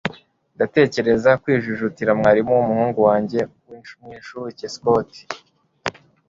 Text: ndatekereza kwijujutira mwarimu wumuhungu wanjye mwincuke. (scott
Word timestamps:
ndatekereza 0.55 1.29
kwijujutira 1.41 2.11
mwarimu 2.19 2.51
wumuhungu 2.55 2.99
wanjye 3.07 3.39
mwincuke. 3.65 4.15
(scott 4.73 5.11